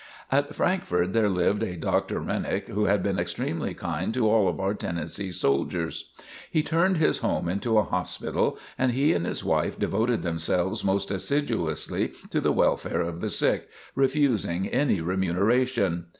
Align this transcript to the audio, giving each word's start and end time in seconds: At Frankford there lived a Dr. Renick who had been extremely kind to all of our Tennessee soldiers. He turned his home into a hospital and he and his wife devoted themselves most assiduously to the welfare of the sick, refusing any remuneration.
At 0.31 0.55
Frankford 0.55 1.13
there 1.13 1.29
lived 1.29 1.61
a 1.61 1.77
Dr. 1.77 2.19
Renick 2.19 2.67
who 2.69 2.85
had 2.85 3.03
been 3.03 3.19
extremely 3.19 3.75
kind 3.75 4.11
to 4.15 4.27
all 4.27 4.47
of 4.49 4.59
our 4.59 4.73
Tennessee 4.73 5.31
soldiers. 5.31 6.09
He 6.49 6.63
turned 6.63 6.97
his 6.97 7.19
home 7.19 7.47
into 7.47 7.77
a 7.77 7.83
hospital 7.83 8.57
and 8.79 8.93
he 8.93 9.13
and 9.13 9.27
his 9.27 9.43
wife 9.43 9.77
devoted 9.77 10.23
themselves 10.23 10.83
most 10.83 11.11
assiduously 11.11 12.13
to 12.31 12.41
the 12.41 12.51
welfare 12.51 13.01
of 13.01 13.21
the 13.21 13.29
sick, 13.29 13.69
refusing 13.95 14.67
any 14.69 15.01
remuneration. 15.01 16.07